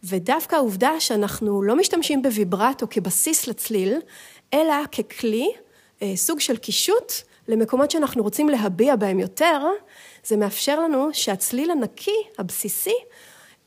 ודווקא 0.04 0.56
העובדה 0.56 1.00
שאנחנו 1.00 1.62
לא 1.62 1.76
משתמשים 1.76 2.22
בוויברטו 2.22 2.86
כבסיס 2.90 3.46
לצליל, 3.46 3.98
אלא 4.54 4.74
ככלי, 4.92 5.48
סוג 6.14 6.40
של 6.40 6.56
קישוט, 6.56 7.12
למקומות 7.48 7.90
שאנחנו 7.90 8.22
רוצים 8.22 8.48
להביע 8.48 8.96
בהם 8.96 9.18
יותר, 9.18 9.66
זה 10.24 10.36
מאפשר 10.36 10.80
לנו 10.80 11.08
שהצליל 11.12 11.70
הנקי, 11.70 12.16
הבסיסי, 12.38 12.94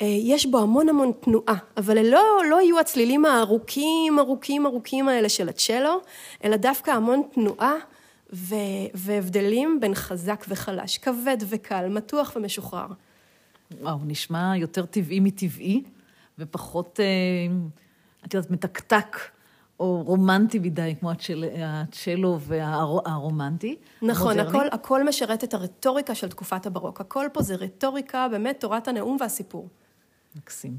אה, 0.02 0.08
יש 0.08 0.46
בו 0.46 0.60
המון 0.60 0.90
המון 0.90 1.12
תנועה, 1.20 1.56
אבל 1.78 2.06
לא, 2.06 2.42
לא 2.50 2.62
יהיו 2.62 2.80
הצלילים 2.80 3.26
הארוכים, 3.26 4.20
ארוכים, 4.20 4.66
ארוכים 4.66 5.10
האלה 5.10 5.30
של 5.30 5.50
הצ'לו, 5.50 6.02
אלא 6.44 6.58
דווקא 6.58 6.92
המון 6.92 7.22
תנועה 7.34 7.74
ו- 8.34 8.56
והבדלים 8.94 9.80
בין 9.82 9.96
חזק 9.96 10.46
וחלש, 10.50 10.98
כבד 10.98 11.38
וקל, 11.50 11.88
מתוח 11.90 12.34
ומשוחרר. 12.36 12.88
וואו, 13.82 13.98
נשמע 14.06 14.54
יותר 14.58 14.86
טבעי 14.86 15.20
מטבעי, 15.20 15.84
ופחות, 16.40 17.00
אה, 17.00 17.06
את 18.26 18.34
יודעת, 18.34 18.52
מתקתק. 18.52 19.18
או 19.80 20.04
רומנטי 20.04 20.60
מדי, 20.60 20.96
כמו 21.00 21.12
הצ'ל, 21.12 21.44
הצ'לו 21.64 22.40
והרומנטי. 22.40 23.76
נכון, 24.02 24.40
הכל, 24.40 24.68
הכל 24.72 25.08
משרת 25.08 25.44
את 25.44 25.54
הרטוריקה 25.54 26.16
של 26.16 26.30
תקופת 26.30 26.66
הברוק. 26.66 27.02
הכל 27.02 27.26
פה 27.34 27.42
זה 27.42 27.56
רטוריקה, 27.56 28.28
באמת 28.32 28.60
תורת 28.60 28.88
הנאום 28.88 29.18
והסיפור. 29.20 29.68
מקסים. 30.36 30.78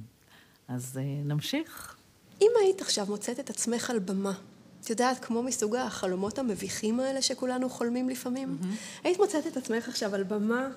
אז 0.68 0.96
uh, 0.96 1.28
נמשיך. 1.28 1.96
אם 2.40 2.50
היית 2.60 2.80
עכשיו 2.80 3.06
מוצאת 3.08 3.40
את 3.40 3.50
עצמך 3.50 3.90
על 3.90 3.98
במה, 3.98 4.32
את 4.80 4.90
יודעת, 4.90 5.24
כמו 5.24 5.42
מסוג 5.42 5.76
החלומות 5.76 6.38
המביכים 6.38 7.00
האלה 7.00 7.22
שכולנו 7.22 7.68
חולמים 7.68 8.08
לפעמים, 8.08 8.58
mm-hmm. 8.60 9.04
היית 9.04 9.18
מוצאת 9.18 9.46
את 9.46 9.56
עצמך 9.56 9.88
עכשיו 9.88 10.14
על 10.14 10.22
במה 10.22 10.68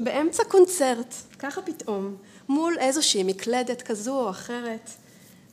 באמצע 0.00 0.42
קונצרט, 0.44 1.14
ככה 1.38 1.62
פתאום, 1.62 2.16
מול 2.48 2.74
איזושהי 2.78 3.22
מקלדת 3.22 3.82
כזו 3.82 4.20
או 4.20 4.30
אחרת. 4.30 4.90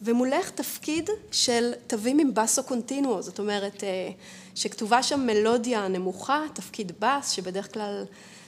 ומולך 0.01 0.49
תפקיד 0.49 1.09
של 1.31 1.71
תווים 1.87 2.19
עם 2.19 2.33
בסו 2.33 2.63
קונטינואו, 2.63 3.21
זאת 3.21 3.39
אומרת 3.39 3.83
אה, 3.83 4.09
שכתובה 4.55 5.03
שם 5.03 5.19
מלודיה 5.19 5.87
נמוכה, 5.87 6.41
תפקיד 6.53 6.91
בס, 6.99 7.31
שבדרך 7.31 7.73
כלל 7.73 8.03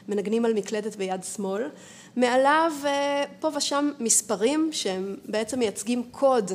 מנגנים 0.08 0.46
על 0.46 0.54
מקלדת 0.54 0.96
ביד 0.96 1.24
שמאל, 1.24 1.64
מעליו 2.16 2.72
אה, 2.86 3.24
פה 3.40 3.50
ושם 3.58 3.92
מספרים 4.00 4.70
שהם 4.72 5.16
בעצם 5.26 5.60
מייצגים 5.60 6.04
קוד 6.12 6.52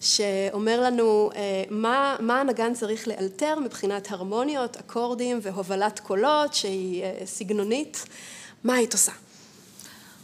שאומר 0.00 0.80
לנו 0.80 1.30
אה, 1.34 1.64
מה, 1.70 2.16
מה 2.20 2.40
הנגן 2.40 2.74
צריך 2.74 3.08
לאלתר 3.08 3.58
מבחינת 3.58 4.12
הרמוניות, 4.12 4.76
אקורדים 4.76 5.38
והובלת 5.42 6.00
קולות 6.00 6.54
שהיא 6.54 7.04
סגנונית, 7.24 8.04
מה 8.64 8.74
היית 8.74 8.92
עושה? 8.92 9.12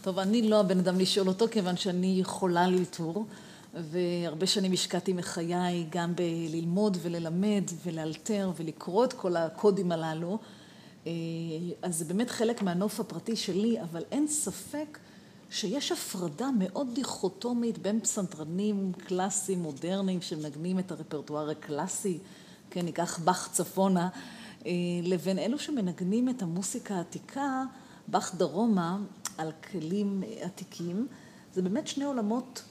טוב, 0.01 0.19
אני 0.19 0.49
לא 0.49 0.59
הבן 0.59 0.79
אדם 0.79 0.99
לשאול 0.99 1.27
אותו 1.27 1.45
כיוון 1.51 1.77
שאני 1.77 2.17
יכולה 2.19 2.67
לאלתור. 2.67 3.25
והרבה 3.73 4.47
שנים 4.47 4.73
השקעתי 4.73 5.13
מחיי 5.13 5.85
גם 5.89 6.13
בללמוד 6.15 6.97
וללמד 7.01 7.63
ולאלתר 7.85 8.51
ולקרוא 8.57 9.05
את 9.05 9.13
כל 9.13 9.35
הקודים 9.35 9.91
הללו. 9.91 10.39
אה, 11.07 11.11
אז 11.81 11.97
זה 11.97 12.05
באמת 12.05 12.29
חלק 12.29 12.61
מהנוף 12.61 12.99
הפרטי 12.99 13.35
שלי, 13.35 13.81
אבל 13.81 14.03
אין 14.11 14.27
ספק 14.27 14.99
שיש 15.49 15.91
הפרדה 15.91 16.49
מאוד 16.59 16.87
דיכוטומית 16.93 17.77
בין 17.77 17.99
פסנתרנים 17.99 18.91
קלאסיים, 19.07 19.59
מודרניים, 19.59 20.21
שמנגנים 20.21 20.79
את 20.79 20.91
הרפרטואר 20.91 21.49
הקלאסי, 21.49 22.17
כן, 22.69 22.85
ניקח 22.85 23.19
באך 23.19 23.49
צפונה, 23.51 24.09
אה, 24.65 24.71
לבין 25.03 25.39
אלו 25.39 25.59
שמנגנים 25.59 26.29
את 26.29 26.41
המוסיקה 26.41 26.95
העתיקה, 26.95 27.63
באך 28.07 28.35
דרומה, 28.35 28.97
על 29.37 29.51
כלים 29.71 30.23
עתיקים. 30.41 31.07
זה 31.53 31.61
באמת 31.61 31.87
שני 31.87 32.03
עולמות 32.03 32.63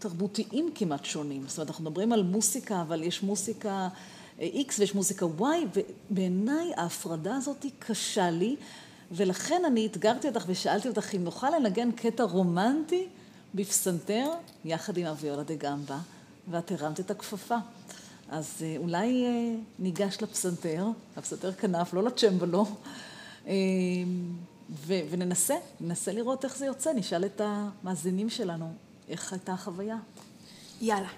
תרבותיים 0.00 0.70
כמעט 0.74 1.04
שונים. 1.04 1.44
זאת 1.46 1.58
אומרת, 1.58 1.68
אנחנו 1.68 1.84
מדברים 1.84 2.12
על 2.12 2.22
מוסיקה, 2.22 2.82
אבל 2.82 3.02
יש 3.02 3.22
מוסיקה 3.22 3.88
אה, 4.40 4.48
X 4.68 4.72
ויש 4.78 4.94
מוסיקה 4.94 5.26
Y, 5.38 5.42
ובעיניי 6.10 6.72
ההפרדה 6.76 7.36
הזאת 7.36 7.62
היא 7.62 7.70
קשה 7.78 8.30
לי, 8.30 8.56
ולכן 9.12 9.62
אני 9.66 9.86
אתגרתי 9.86 10.28
אותך 10.28 10.44
ושאלתי 10.46 10.88
אותך 10.88 11.14
אם 11.14 11.24
נוכל 11.24 11.50
לנגן 11.50 11.92
קטע 11.92 12.22
רומנטי 12.22 13.06
בפסנתר, 13.54 14.28
יחד 14.64 14.96
עם 14.96 15.06
אביולה 15.06 15.42
דה 15.42 15.54
גמבה, 15.54 15.98
ואת 16.50 16.72
הרמת 16.72 17.00
את 17.00 17.10
הכפפה. 17.10 17.56
אז 18.28 18.56
אה, 18.62 18.76
אולי 18.78 19.26
אה, 19.26 19.54
ניגש 19.78 20.18
לפסנתר, 20.22 20.86
לפסנתר 21.16 21.52
כנף, 21.52 21.94
לא 21.94 22.02
לצ'מבלו, 22.02 22.66
וננסה, 24.86 25.54
ננסה 25.80 26.12
לראות 26.12 26.44
איך 26.44 26.56
זה 26.56 26.66
יוצא, 26.66 26.92
נשאל 26.92 27.24
את 27.24 27.40
המאזינים 27.44 28.30
שלנו 28.30 28.72
איך 29.10 29.32
הייתה 29.32 29.52
החוויה? 29.52 29.96
יאללה. 30.80 31.08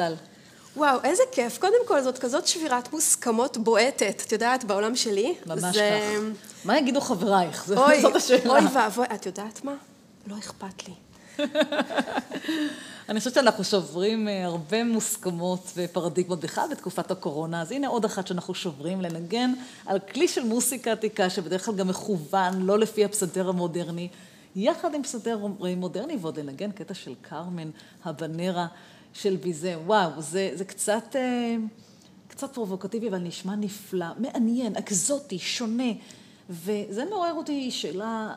הרגשת, 0.00 0.20
טל? 0.20 0.30
וואו, 0.76 0.98
איזה 1.04 1.22
כיף. 1.32 1.58
קודם 1.58 1.86
כל, 1.86 2.02
זאת 2.02 2.18
כזאת 2.18 2.46
שבירת 2.46 2.92
מוסכמות 2.92 3.56
בועטת, 3.56 4.22
את 4.26 4.32
יודעת, 4.32 4.64
בעולם 4.64 4.96
שלי. 4.96 5.34
ממש 5.46 5.74
זה... 5.74 6.00
כך. 6.14 6.40
מה 6.64 6.78
יגידו 6.78 7.00
חברייך? 7.00 7.70
אוי, 7.76 8.00
זאת 8.00 8.16
השאלה. 8.16 8.50
אוי 8.50 8.60
ואבוי, 8.74 9.06
את 9.14 9.26
יודעת 9.26 9.64
מה? 9.64 9.74
לא 10.26 10.38
אכפת 10.38 10.88
לי. 10.88 10.94
אני 13.08 13.18
חושבת 13.18 13.34
שאנחנו 13.34 13.64
שוברים 13.64 14.28
אה, 14.28 14.44
הרבה 14.44 14.84
מוסכמות 14.84 15.72
ופרדיגמות 15.76 16.40
בכלל 16.40 16.64
בתקופת 16.70 17.10
הקורונה, 17.10 17.62
אז 17.62 17.72
הנה 17.72 17.88
עוד 17.88 18.04
אחת 18.04 18.26
שאנחנו 18.26 18.54
שוברים, 18.54 19.00
לנגן 19.00 19.52
על 19.86 19.98
כלי 19.98 20.28
של 20.28 20.44
מוסיקה 20.44 20.92
עתיקה, 20.92 21.30
שבדרך 21.30 21.64
כלל 21.64 21.74
גם 21.74 21.88
מכוון, 21.88 22.62
לא 22.62 22.78
לפי 22.78 23.04
הפסנתר 23.04 23.48
המודרני, 23.48 24.08
יחד 24.56 24.94
עם 24.94 25.02
פסנתר 25.02 25.46
מודרני, 25.76 26.16
ועוד 26.20 26.38
לנגן 26.38 26.72
קטע 26.72 26.94
של 26.94 27.14
קרמן, 27.22 27.70
הבנרה 28.04 28.66
של 29.12 29.36
ביזה. 29.36 29.78
וואו, 29.86 30.10
זה, 30.22 30.50
זה 30.54 30.64
קצת, 30.64 31.16
אה, 31.16 31.56
קצת 32.28 32.54
פרובוקטיבי, 32.54 33.08
אבל 33.08 33.18
נשמע 33.18 33.56
נפלא, 33.56 34.06
מעניין, 34.18 34.76
אקזוטי, 34.76 35.38
שונה, 35.38 35.92
וזה 36.50 37.04
מעורר 37.04 37.32
אותי 37.32 37.70
שאלה 37.70 38.34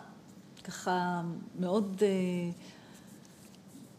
ככה 0.64 1.22
מאוד... 1.60 1.98
אה, 2.02 2.52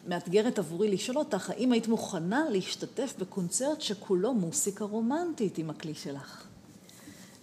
מאתגרת 0.07 0.59
עבורי 0.59 0.91
לשאול 0.91 1.19
אותך, 1.19 1.51
האם 1.51 1.73
היית 1.73 1.89
מוכנה 1.89 2.45
להשתתף 2.51 3.15
בקונצרט 3.19 3.81
שכולו 3.81 4.35
מוסיקה 4.35 4.85
רומנטית 4.85 5.59
עם 5.59 5.71
הכלי 5.71 5.95
שלך? 5.95 6.47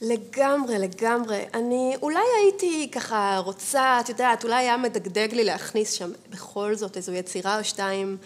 לגמרי, 0.01 0.79
לגמרי. 0.79 1.45
אני 1.53 1.93
אולי 2.01 2.23
הייתי 2.43 2.91
ככה 2.91 3.41
רוצה, 3.45 3.99
את 3.99 4.09
יודעת, 4.09 4.43
אולי 4.43 4.55
היה 4.55 4.77
מדגדג 4.77 5.27
לי 5.33 5.43
להכניס 5.43 5.91
שם 5.91 6.11
בכל 6.29 6.75
זאת 6.75 6.97
איזו 6.97 7.11
יצירה 7.11 7.59
או 7.59 7.63
שתיים 7.63 8.17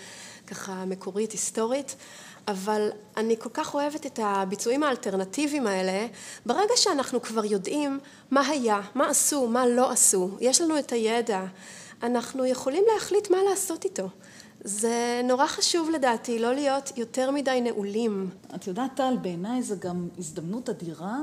ככה 0.48 0.86
מקורית, 0.86 1.32
היסטורית, 1.32 1.96
אבל 2.48 2.90
אני 3.18 3.36
כל 3.40 3.50
כך 3.54 3.74
אוהבת 3.74 4.06
את 4.06 4.20
הביצועים 4.24 4.84
האלטרנטיביים 4.84 5.68
האלה, 5.68 6.08
ברגע 6.46 6.74
שאנחנו 6.76 7.22
כבר 7.22 7.46
יודעים 7.46 8.00
מה 8.32 8.48
היה, 8.48 8.82
מה 8.96 9.10
עשו, 9.10 9.48
מה 9.48 9.68
לא 9.68 9.92
עשו, 9.92 10.30
יש 10.40 10.62
לנו 10.62 10.80
את 10.80 10.92
הידע, 10.92 11.46
אנחנו 12.04 12.46
יכולים 12.46 12.84
להחליט 12.94 13.32
מה 13.32 13.38
לעשות 13.50 13.86
איתו. 13.86 14.10
זה 14.64 15.22
נורא 15.24 15.48
חשוב 15.48 15.90
לדעתי, 15.90 16.40
לא 16.40 16.54
להיות 16.54 16.98
יותר 16.98 17.32
מדי 17.32 17.62
נעולים. 17.64 18.30
את 18.56 18.68
יודעת, 18.68 18.92
טל, 18.96 19.18
בעיניי 19.22 19.64
זו 19.64 19.76
גם 19.80 20.08
הזדמנות 20.18 20.70
אדירה 20.70 21.18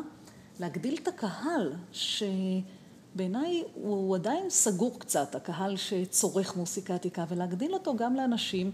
להגדיל 0.61 0.99
את 1.03 1.09
הקהל, 1.09 1.73
שבעיניי 1.93 3.65
הוא 3.75 4.17
עדיין 4.17 4.51
סגור 4.51 4.99
קצת, 4.99 5.35
הקהל 5.35 5.77
שצורך 5.77 6.57
מוסיקה 6.57 6.95
עתיקה, 6.95 7.25
ולהגדיל 7.29 7.75
אותו 7.75 7.97
גם 7.97 8.15
לאנשים, 8.15 8.71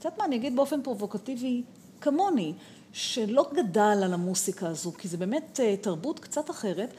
את 0.00 0.04
יודעת 0.04 0.18
מה, 0.18 0.24
אני 0.24 0.36
אגיד 0.36 0.56
באופן 0.56 0.82
פרובוקטיבי, 0.82 1.62
כמוני, 2.00 2.52
שלא 2.92 3.50
גדל 3.54 4.00
על 4.04 4.14
המוסיקה 4.14 4.68
הזו, 4.68 4.92
כי 4.92 5.08
זה 5.08 5.16
באמת 5.16 5.60
אה, 5.62 5.76
תרבות 5.76 6.20
קצת 6.20 6.50
אחרת. 6.50 6.94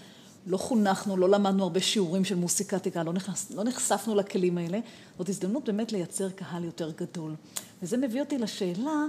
לא 0.47 0.57
חונכנו, 0.57 1.17
לא 1.17 1.29
למדנו 1.29 1.63
הרבה 1.63 1.79
שיעורים 1.79 2.25
של 2.25 2.35
מוסיקה 2.35 2.75
עתיקה, 2.75 3.03
לא, 3.03 3.13
נחשף, 3.13 3.51
לא 3.51 3.63
נחשפנו 3.63 4.15
לכלים 4.15 4.57
האלה. 4.57 4.79
זאת 5.17 5.29
הזדמנות 5.29 5.65
באמת 5.65 5.91
לייצר 5.91 6.29
קהל 6.29 6.63
יותר 6.63 6.91
גדול. 6.91 7.35
וזה 7.83 7.97
מביא 7.97 8.21
אותי 8.21 8.37
לשאלה, 8.37 9.05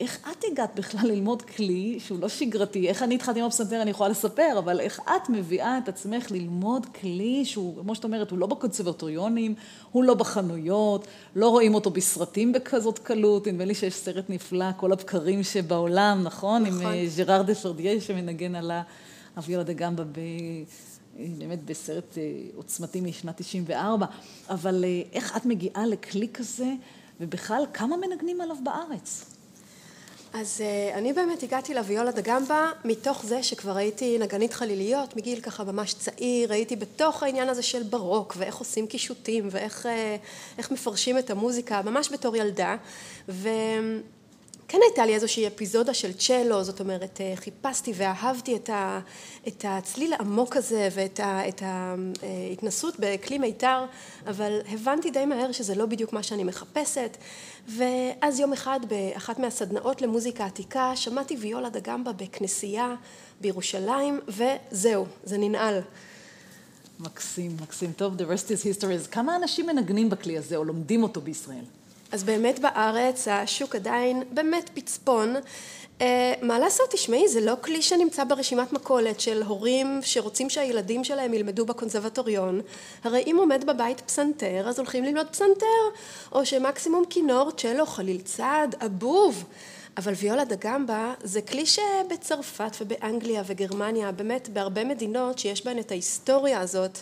איך 0.00 0.18
את 0.30 0.44
הגעת 0.52 0.74
בכלל 0.74 1.08
ללמוד 1.08 1.42
כלי 1.42 2.00
שהוא 2.00 2.20
לא 2.20 2.28
שגרתי? 2.28 2.88
איך 2.88 3.02
אני 3.02 3.14
התחלתי 3.14 3.40
עם 3.40 3.46
הפסנתר, 3.46 3.82
אני 3.82 3.90
יכולה 3.90 4.08
לספר, 4.08 4.54
אבל 4.58 4.80
איך 4.80 5.00
את 5.00 5.28
מביאה 5.28 5.78
את 5.78 5.88
עצמך 5.88 6.30
ללמוד 6.30 6.86
כלי 7.00 7.44
שהוא, 7.44 7.82
כמו 7.82 7.94
שאת 7.94 8.04
אומרת, 8.04 8.30
הוא 8.30 8.38
לא 8.38 8.46
בקונסרבטוריונים, 8.46 9.54
הוא 9.92 10.04
לא 10.04 10.14
בחנויות, 10.14 11.06
לא 11.36 11.48
רואים 11.48 11.74
אותו 11.74 11.90
בסרטים 11.90 12.52
בכזאת 12.52 12.98
קלות, 12.98 13.48
נדמה 13.48 13.64
לי 13.64 13.74
שיש 13.74 13.94
סרט 13.94 14.24
נפלא, 14.30 14.72
כל 14.76 14.92
הבקרים 14.92 15.42
שבעולם, 15.42 16.22
נכון? 16.22 16.62
נכון. 16.62 16.80
עם 16.80 16.86
אה, 16.86 17.04
ז'ראר 17.08 17.42
דה 17.42 17.54
פרדיה 17.54 18.00
שמנגן 18.00 18.54
על 18.54 18.70
ה... 18.70 18.82
אביולה 19.38 19.62
דה 19.62 19.72
גמבה 19.72 20.04
ב... 20.04 20.20
באמת 21.38 21.64
בסרט 21.64 22.18
אה, 22.18 22.22
עוצמתי 22.56 23.00
משנת 23.00 23.36
94, 23.36 24.06
אבל 24.48 24.84
אה, 24.84 25.02
איך 25.12 25.36
את 25.36 25.46
מגיעה 25.46 25.86
לכלי 25.86 26.28
כזה, 26.34 26.72
ובכלל, 27.20 27.62
כמה 27.72 27.96
מנגנים 27.96 28.40
עליו 28.40 28.56
בארץ? 28.64 29.33
אז 30.34 30.60
אה, 30.60 30.98
אני 30.98 31.12
באמת 31.12 31.42
הגעתי 31.42 31.74
לוויולה 31.74 32.12
דה 32.12 32.20
גמבה 32.20 32.70
מתוך 32.84 33.24
זה 33.26 33.42
שכבר 33.42 33.76
הייתי 33.76 34.18
נגנית 34.18 34.54
חליליות 34.54 35.16
מגיל 35.16 35.40
ככה 35.40 35.64
ממש 35.64 35.94
צעיר, 35.94 36.52
הייתי 36.52 36.76
בתוך 36.76 37.22
העניין 37.22 37.48
הזה 37.48 37.62
של 37.62 37.82
ברוק 37.82 38.34
ואיך 38.38 38.56
עושים 38.56 38.86
קישוטים 38.86 39.48
ואיך 39.50 39.88
מפרשים 40.70 41.18
את 41.18 41.30
המוזיקה 41.30 41.82
ממש 41.82 42.12
בתור 42.12 42.36
ילדה. 42.36 42.76
ו... 43.28 43.48
כן 44.68 44.78
הייתה 44.88 45.06
לי 45.06 45.14
איזושהי 45.14 45.46
אפיזודה 45.46 45.94
של 45.94 46.12
צ'לו, 46.12 46.64
זאת 46.64 46.80
אומרת, 46.80 47.20
אה, 47.20 47.32
חיפשתי 47.36 47.92
ואהבתי 47.96 48.56
את, 48.56 48.70
ה, 48.70 49.00
את 49.48 49.64
הצליל 49.68 50.12
העמוק 50.12 50.56
הזה 50.56 50.88
ואת 50.94 51.20
ה, 51.20 51.48
את 51.48 51.62
ההתנסות 51.62 52.94
בכלי 52.98 53.38
מיתר, 53.38 53.84
אבל 54.26 54.60
הבנתי 54.68 55.10
די 55.10 55.26
מהר 55.26 55.52
שזה 55.52 55.74
לא 55.74 55.86
בדיוק 55.86 56.12
מה 56.12 56.22
שאני 56.22 56.44
מחפשת, 56.44 57.16
ואז 57.68 58.40
יום 58.40 58.52
אחד 58.52 58.80
באחת 58.88 59.38
מהסדנאות 59.38 60.02
למוזיקה 60.02 60.46
עתיקה 60.46 60.96
שמעתי 60.96 61.36
ויולה 61.36 61.70
דה 61.70 61.80
גמבה 61.80 62.12
בכנסייה 62.12 62.94
בירושלים, 63.40 64.20
וזהו, 64.28 65.06
זה 65.24 65.38
ננעל. 65.38 65.80
מקסים, 67.00 67.56
מקסים. 67.62 67.92
טוב, 67.92 68.14
the 68.16 68.24
rest 68.24 68.48
is 68.48 68.82
history. 68.82 69.08
כמה 69.10 69.36
אנשים 69.36 69.66
מנגנים 69.66 70.10
בכלי 70.10 70.38
הזה 70.38 70.56
או 70.56 70.64
לומדים 70.64 71.02
אותו 71.02 71.20
בישראל? 71.20 71.64
אז 72.14 72.24
באמת 72.24 72.58
בארץ 72.58 73.28
השוק 73.28 73.74
עדיין 73.74 74.22
באמת 74.30 74.70
פצפון. 74.74 75.34
אה, 76.00 76.32
מה 76.42 76.58
לעשות, 76.58 76.90
תשמעי, 76.90 77.28
זה 77.28 77.40
לא 77.40 77.54
כלי 77.60 77.82
שנמצא 77.82 78.24
ברשימת 78.24 78.72
מכולת 78.72 79.20
של 79.20 79.42
הורים 79.42 80.00
שרוצים 80.02 80.50
שהילדים 80.50 81.04
שלהם 81.04 81.34
ילמדו 81.34 81.66
בקונסרבטוריון. 81.66 82.60
הרי 83.04 83.22
אם 83.26 83.36
עומד 83.38 83.64
בבית 83.66 84.00
פסנתר, 84.00 84.68
אז 84.68 84.78
הולכים 84.78 85.04
ללמוד 85.04 85.26
פסנתר, 85.26 86.00
או 86.32 86.46
שמקסימום 86.46 87.04
כינור, 87.10 87.50
צ'לו, 87.50 87.86
חליל 87.86 88.20
צד, 88.20 88.68
אבוב. 88.86 89.44
אבל 89.96 90.12
ויולה 90.16 90.44
דה 90.44 90.56
גמבה 90.58 91.14
זה 91.22 91.42
כלי 91.42 91.66
שבצרפת 91.66 92.76
ובאנגליה 92.80 93.42
וגרמניה, 93.46 94.12
באמת 94.12 94.48
בהרבה 94.48 94.84
מדינות 94.84 95.38
שיש 95.38 95.64
בהן 95.64 95.78
את 95.78 95.90
ההיסטוריה 95.90 96.60
הזאת 96.60 96.98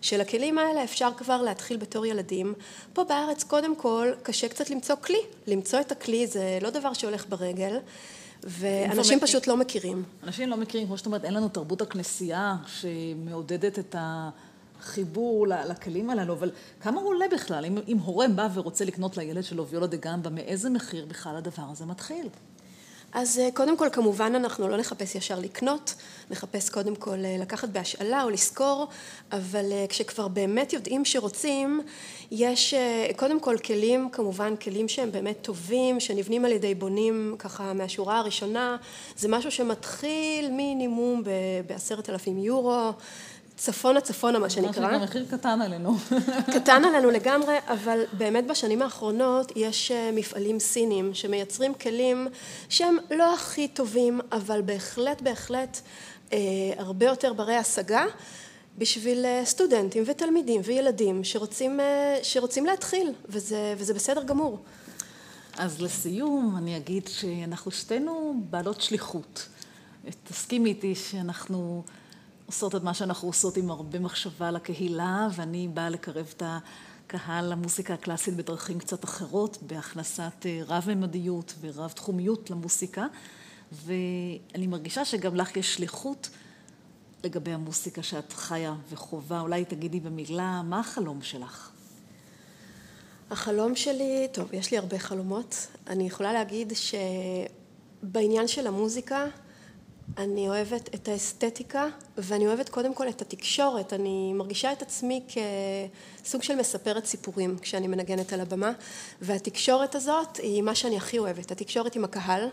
של 0.00 0.20
הכלים 0.20 0.58
האלה 0.58 0.84
אפשר 0.84 1.10
כבר 1.16 1.42
להתחיל 1.42 1.76
בתור 1.76 2.06
ילדים. 2.06 2.54
פה 2.92 3.04
בארץ 3.04 3.44
קודם 3.44 3.76
כל 3.76 4.12
קשה 4.22 4.48
קצת 4.48 4.70
למצוא 4.70 4.96
כלי, 4.96 5.20
למצוא 5.46 5.80
את 5.80 5.92
הכלי 5.92 6.26
זה 6.26 6.58
לא 6.62 6.70
דבר 6.70 6.92
שהולך 6.92 7.26
ברגל. 7.28 7.76
ואנשים 8.42 9.20
פשוט 9.20 9.46
לא 9.46 9.56
מכירים. 9.56 10.02
אנשים 10.24 10.48
לא 10.48 10.56
מכירים, 10.56 10.86
כמו 10.86 10.98
שאת 10.98 11.06
אומרת, 11.06 11.24
אין 11.24 11.34
לנו 11.34 11.48
תרבות 11.48 11.82
הכנסייה 11.82 12.56
שמעודדת 12.66 13.78
את 13.78 13.96
החיבור 13.98 15.46
לכלים 15.48 16.10
הללו, 16.10 16.34
אבל 16.34 16.50
כמה 16.80 17.00
עולה 17.00 17.26
בכלל? 17.32 17.64
אם, 17.64 17.78
אם 17.88 17.98
הורה 17.98 18.28
בא 18.28 18.48
ורוצה 18.54 18.84
לקנות 18.84 19.16
לילד 19.16 19.44
שלו 19.44 19.66
ויולה 19.66 19.86
דה 19.86 19.96
גמבה, 19.96 20.30
מאיזה 20.30 20.70
מחיר 20.70 21.06
בכלל 21.06 21.36
הדבר 21.36 21.62
הזה 21.70 21.86
מתחיל? 21.86 22.28
אז 23.12 23.38
אה, 23.38 23.48
קודם 23.54 23.76
כל 23.76 23.88
כמובן 23.92 24.32
אנחנו 24.34 24.68
לא 24.68 24.76
נחפש 24.76 25.14
ישר 25.14 25.38
לקנות, 25.38 25.94
נחפש 26.30 26.70
קודם 26.70 26.96
כל 26.96 27.24
אה, 27.24 27.36
לקחת 27.40 27.68
בהשאלה 27.68 28.22
או 28.22 28.30
לשכור, 28.30 28.88
אבל 29.32 29.72
אה, 29.72 29.84
כשכבר 29.88 30.28
באמת 30.28 30.72
יודעים 30.72 31.04
שרוצים, 31.04 31.80
יש 32.30 32.74
קודם 33.16 33.40
כל 33.40 33.56
כלים, 33.58 34.08
כמובן 34.12 34.56
כלים 34.56 34.88
שהם 34.88 35.12
באמת 35.12 35.36
טובים, 35.42 36.00
שנבנים 36.00 36.44
על 36.44 36.52
ידי 36.52 36.74
בונים 36.74 37.36
ככה 37.38 37.72
מהשורה 37.72 38.18
הראשונה, 38.18 38.76
זה 39.16 39.28
משהו 39.28 39.50
שמתחיל 39.50 40.50
מינימום 40.50 41.22
בעשרת 41.66 42.10
אלפים 42.10 42.38
יורו, 42.38 42.92
צפונה 43.60 44.00
צפונה 44.00 44.38
מה 44.38 44.50
שנקרא. 44.50 44.90
ממש 44.90 45.02
מחיר 45.02 45.26
קטן 45.30 45.62
עלינו. 45.62 45.96
קטן 46.54 46.84
עלינו 46.84 47.10
לגמרי, 47.10 47.54
אבל 47.66 48.04
באמת 48.12 48.46
בשנים 48.46 48.82
האחרונות 48.82 49.52
יש 49.56 49.90
אה, 49.90 50.10
מפעלים 50.12 50.58
סינים 50.58 51.14
שמייצרים 51.14 51.74
כלים 51.74 52.28
שהם 52.68 52.96
לא 53.10 53.34
הכי 53.34 53.68
טובים, 53.68 54.20
אבל 54.32 54.62
בהחלט 54.62 55.22
בהחלט 55.22 55.80
אה, 56.32 56.38
הרבה 56.78 57.06
יותר 57.06 57.32
ברי 57.32 57.56
השגה. 57.56 58.04
בשביל 58.78 59.26
אה, 59.26 59.42
סטודנטים 59.44 60.02
ותלמידים 60.06 60.60
וילדים 60.64 61.24
שרוצים, 61.24 61.80
אה, 61.80 62.18
שרוצים 62.22 62.66
להתחיל, 62.66 63.12
וזה, 63.28 63.74
וזה 63.78 63.94
בסדר 63.94 64.22
גמור. 64.22 64.58
אז 65.58 65.82
לסיום 65.82 66.54
אני 66.58 66.76
אגיד 66.76 67.08
שאנחנו 67.08 67.70
שתינו 67.70 68.34
בעלות 68.50 68.80
שליחות. 68.80 69.48
תסכימי 70.24 70.68
איתי 70.68 70.94
שאנחנו 70.94 71.82
עושות 72.50 72.74
את 72.74 72.82
מה 72.82 72.94
שאנחנו 72.94 73.28
עושות 73.28 73.56
עם 73.56 73.70
הרבה 73.70 73.98
מחשבה 73.98 74.50
לקהילה, 74.50 75.28
ואני 75.34 75.68
באה 75.68 75.90
לקרב 75.90 76.32
את 76.36 76.42
הקהל 76.46 77.52
למוסיקה 77.52 77.94
הקלאסית 77.94 78.36
בדרכים 78.36 78.78
קצת 78.78 79.04
אחרות, 79.04 79.58
בהכנסת 79.62 80.46
אה, 80.46 80.60
רב-ממדיות 80.66 81.54
ורב-תחומיות 81.60 82.50
למוסיקה, 82.50 83.06
ואני 83.72 84.66
מרגישה 84.66 85.04
שגם 85.04 85.36
לך 85.36 85.56
יש 85.56 85.74
שליחות 85.74 86.28
לגבי 87.24 87.52
המוסיקה 87.52 88.02
שאת 88.02 88.32
חיה 88.32 88.74
וחווה. 88.90 89.40
אולי 89.40 89.64
תגידי 89.64 90.00
במילה, 90.00 90.62
מה 90.64 90.80
החלום 90.80 91.22
שלך? 91.22 91.70
החלום 93.30 93.76
שלי, 93.76 94.28
טוב, 94.32 94.54
יש 94.54 94.70
לי 94.70 94.78
הרבה 94.78 94.98
חלומות. 94.98 95.66
אני 95.86 96.06
יכולה 96.06 96.32
להגיד 96.32 96.72
שבעניין 98.02 98.48
של 98.48 98.66
המוזיקה, 98.66 99.26
אני 100.18 100.48
אוהבת 100.48 100.94
את 100.94 101.08
האסתטיקה, 101.08 101.86
ואני 102.18 102.46
אוהבת 102.46 102.68
קודם 102.68 102.94
כל 102.94 103.08
את 103.08 103.22
התקשורת. 103.22 103.92
אני 103.92 104.32
מרגישה 104.32 104.72
את 104.72 104.82
עצמי 104.82 105.22
כסוג 106.22 106.42
של 106.42 106.56
מספרת 106.56 107.04
סיפורים 107.06 107.58
כשאני 107.58 107.88
מנגנת 107.88 108.32
על 108.32 108.40
הבמה, 108.40 108.72
והתקשורת 109.22 109.94
הזאת 109.94 110.36
היא 110.36 110.62
מה 110.62 110.74
שאני 110.74 110.96
הכי 110.96 111.18
אוהבת, 111.18 111.50
התקשורת 111.50 111.96
עם 111.96 112.04
הקהל, 112.04 112.48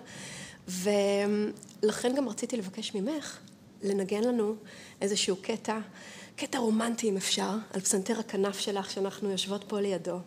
ולכן 0.67 2.15
גם 2.15 2.29
רציתי 2.29 2.57
לבקש 2.57 2.95
ממך 2.95 3.39
לנגן 3.83 4.23
לנו 4.23 4.55
איזשהו 5.01 5.35
קטע, 5.41 5.79
קטע 6.35 6.57
רומנטי 6.57 7.09
אם 7.09 7.17
אפשר, 7.17 7.51
על 7.73 7.81
פסנתר 7.81 8.19
הכנף 8.19 8.59
שלך 8.59 8.91
שאנחנו 8.91 9.31
יושבות 9.31 9.63
פה 9.67 9.79
לידו. 9.79 10.17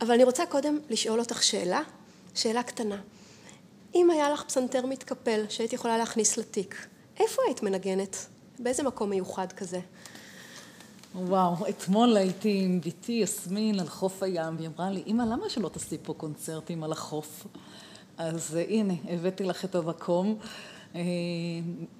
אבל 0.00 0.14
אני 0.14 0.24
רוצה 0.24 0.46
קודם 0.46 0.78
לשאול 0.90 1.20
אותך 1.20 1.42
שאלה, 1.42 1.80
שאלה 2.34 2.62
קטנה. 2.62 2.96
אם 3.96 4.10
היה 4.10 4.30
לך 4.30 4.42
פסנתר 4.42 4.86
מתקפל 4.86 5.44
שהיית 5.48 5.72
יכולה 5.72 5.98
להכניס 5.98 6.36
לתיק, 6.36 6.86
איפה 7.20 7.42
היית 7.46 7.62
מנגנת? 7.62 8.26
באיזה 8.58 8.82
מקום 8.82 9.10
מיוחד 9.10 9.52
כזה? 9.52 9.80
וואו, 11.14 11.68
אתמול 11.68 12.16
הייתי 12.16 12.60
עם 12.64 12.80
בתי 12.80 13.12
יסמין 13.12 13.80
על 13.80 13.88
חוף 13.88 14.22
הים, 14.22 14.56
והיא 14.56 14.68
אמרה 14.68 14.90
לי, 14.90 15.02
אמא, 15.06 15.22
למה 15.22 15.48
שלא 15.48 15.68
תעשי 15.68 15.96
פה 16.02 16.14
קונצרטים 16.14 16.84
על 16.84 16.92
החוף? 16.92 17.46
אז 18.18 18.58
הנה, 18.68 18.94
הבאתי 19.08 19.44
לך 19.44 19.64
את 19.64 19.74
המקום. 19.74 20.38
אה, 20.94 21.00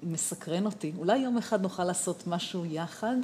מסקרן 0.03 0.65
אותי. 0.65 0.91
אולי 0.97 1.17
יום 1.17 1.37
אחד 1.37 1.61
נוכל 1.61 1.83
לעשות 1.83 2.27
משהו 2.27 2.65
יחד, 2.65 3.15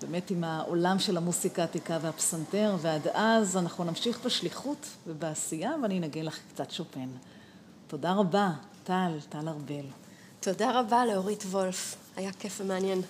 באמת 0.00 0.30
עם 0.30 0.44
העולם 0.44 0.98
של 0.98 1.16
המוסיקה 1.16 1.62
העתיקה 1.62 1.98
והפסנתר, 2.02 2.76
ועד 2.80 3.08
אז 3.12 3.56
אנחנו 3.56 3.84
נמשיך 3.84 4.20
בשליחות 4.24 4.86
ובעשייה, 5.06 5.72
ואני 5.82 5.98
אנגן 5.98 6.24
לך 6.24 6.38
קצת 6.54 6.70
שופן. 6.70 7.08
תודה 7.86 8.12
רבה, 8.12 8.50
טל, 8.84 9.18
טל 9.28 9.48
ארבל. 9.48 9.84
תודה 10.40 10.80
רבה 10.80 11.06
לאורית 11.06 11.42
וולף, 11.42 11.96
היה 12.16 12.32
כיף 12.32 12.60
ומעניין. 12.60 13.02